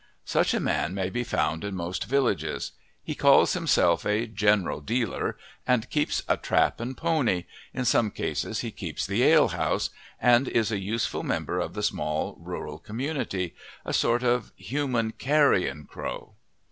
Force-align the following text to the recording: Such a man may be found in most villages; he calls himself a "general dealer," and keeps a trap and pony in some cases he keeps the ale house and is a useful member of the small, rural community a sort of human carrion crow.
Such 0.25 0.55
a 0.55 0.59
man 0.59 0.95
may 0.95 1.11
be 1.11 1.23
found 1.23 1.63
in 1.63 1.75
most 1.75 2.05
villages; 2.05 2.71
he 3.03 3.13
calls 3.13 3.53
himself 3.53 4.03
a 4.03 4.25
"general 4.25 4.81
dealer," 4.81 5.37
and 5.67 5.91
keeps 5.91 6.23
a 6.27 6.37
trap 6.37 6.79
and 6.79 6.97
pony 6.97 7.43
in 7.71 7.85
some 7.85 8.09
cases 8.09 8.61
he 8.61 8.71
keeps 8.71 9.05
the 9.05 9.21
ale 9.21 9.49
house 9.49 9.91
and 10.19 10.47
is 10.47 10.71
a 10.71 10.79
useful 10.81 11.21
member 11.21 11.59
of 11.59 11.75
the 11.75 11.83
small, 11.83 12.35
rural 12.39 12.79
community 12.79 13.53
a 13.85 13.93
sort 13.93 14.23
of 14.23 14.51
human 14.55 15.11
carrion 15.11 15.85
crow. 15.85 16.33